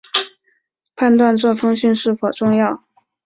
[0.95, 2.81] 判断这封信是否重要